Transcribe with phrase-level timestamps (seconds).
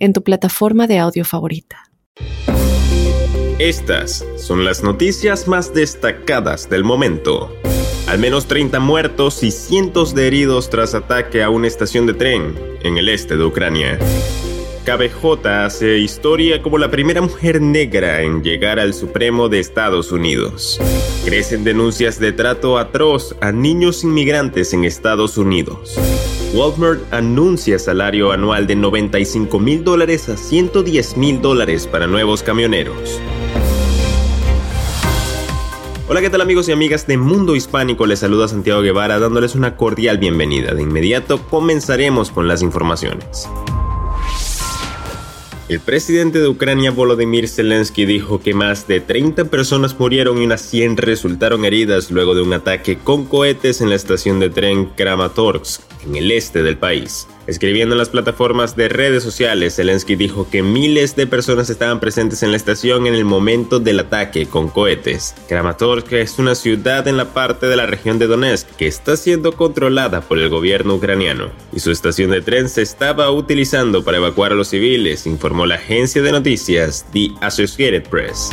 [0.00, 1.90] en tu plataforma de audio favorita.
[3.60, 7.54] Estas son las noticias más destacadas del momento.
[8.08, 12.58] Al menos 30 muertos y cientos de heridos tras ataque a una estación de tren
[12.82, 13.98] en el este de Ucrania.
[14.84, 20.80] KBJ hace historia como la primera mujer negra en llegar al Supremo de Estados Unidos.
[21.24, 26.00] Crecen denuncias de trato atroz a niños inmigrantes en Estados Unidos.
[26.52, 33.20] Walmart anuncia salario anual de 95 mil dólares a 110 mil dólares para nuevos camioneros.
[36.08, 38.04] Hola, ¿qué tal amigos y amigas de Mundo Hispánico?
[38.04, 40.74] Les saluda Santiago Guevara dándoles una cordial bienvenida.
[40.74, 43.48] De inmediato comenzaremos con las informaciones.
[45.68, 50.62] El presidente de Ucrania Volodymyr Zelensky dijo que más de 30 personas murieron y unas
[50.62, 55.80] 100 resultaron heridas luego de un ataque con cohetes en la estación de tren Kramatorsk,
[56.04, 57.28] en el este del país.
[57.46, 62.42] Escribiendo en las plataformas de redes sociales, Zelensky dijo que miles de personas estaban presentes
[62.42, 65.34] en la estación en el momento del ataque con cohetes.
[65.48, 69.52] Kramatorsk es una ciudad en la parte de la región de Donetsk que está siendo
[69.52, 74.52] controlada por el gobierno ucraniano y su estación de tren se estaba utilizando para evacuar
[74.52, 78.50] a los civiles, informó la agencia de noticias The Associated Press.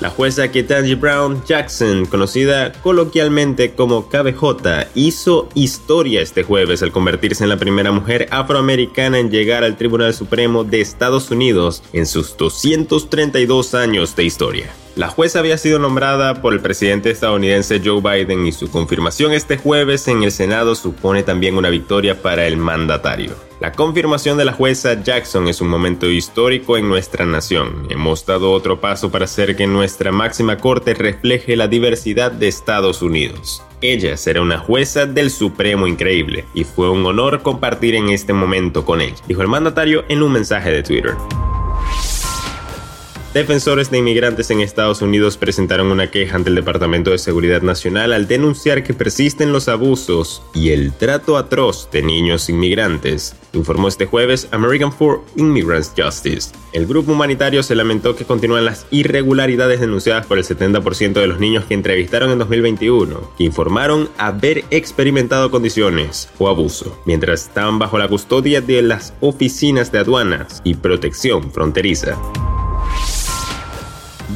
[0.00, 7.42] La jueza Ketanji Brown Jackson, conocida coloquialmente como KBJ, hizo historia este jueves al convertirse
[7.42, 12.36] en la primera mujer afroamericana en llegar al Tribunal Supremo de Estados Unidos en sus
[12.36, 14.70] 232 años de historia.
[14.98, 19.56] La jueza había sido nombrada por el presidente estadounidense Joe Biden y su confirmación este
[19.56, 23.36] jueves en el Senado supone también una victoria para el mandatario.
[23.60, 27.86] La confirmación de la jueza Jackson es un momento histórico en nuestra nación.
[27.90, 33.00] Hemos dado otro paso para hacer que nuestra máxima corte refleje la diversidad de Estados
[33.00, 33.62] Unidos.
[33.80, 38.84] Ella será una jueza del Supremo increíble y fue un honor compartir en este momento
[38.84, 41.14] con ella, dijo el mandatario en un mensaje de Twitter.
[43.34, 48.14] Defensores de inmigrantes en Estados Unidos presentaron una queja ante el Departamento de Seguridad Nacional
[48.14, 54.06] al denunciar que persisten los abusos y el trato atroz de niños inmigrantes, informó este
[54.06, 56.52] jueves American for Immigrants Justice.
[56.72, 61.38] El grupo humanitario se lamentó que continúan las irregularidades denunciadas por el 70% de los
[61.38, 67.98] niños que entrevistaron en 2021, que informaron haber experimentado condiciones o abuso, mientras estaban bajo
[67.98, 72.18] la custodia de las oficinas de aduanas y protección fronteriza.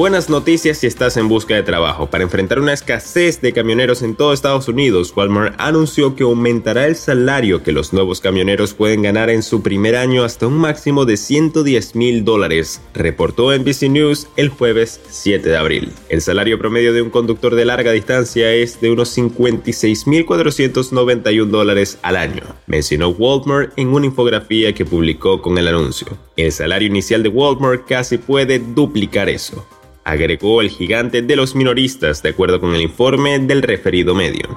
[0.00, 2.08] Buenas noticias si estás en busca de trabajo.
[2.08, 6.96] Para enfrentar una escasez de camioneros en todo Estados Unidos, Walmart anunció que aumentará el
[6.96, 11.18] salario que los nuevos camioneros pueden ganar en su primer año hasta un máximo de
[11.18, 15.92] 110 mil dólares, reportó NBC News el jueves 7 de abril.
[16.08, 22.16] El salario promedio de un conductor de larga distancia es de unos 56.491 dólares al
[22.16, 26.06] año, mencionó Walmart en una infografía que publicó con el anuncio.
[26.38, 29.62] El salario inicial de Walmart casi puede duplicar eso
[30.10, 34.48] agregó el gigante de los minoristas, de acuerdo con el informe del referido medio.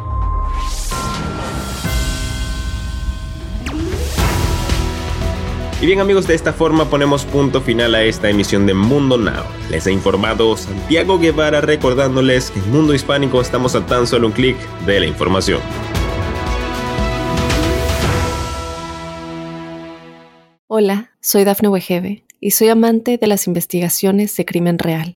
[5.80, 9.44] Y bien amigos, de esta forma ponemos punto final a esta emisión de Mundo Now.
[9.70, 14.34] Les ha informado Santiago Guevara recordándoles que en Mundo Hispánico estamos a tan solo un
[14.34, 15.60] clic de la información.
[20.68, 25.16] Hola, soy Dafne Wegebe y soy amante de las investigaciones de crimen real.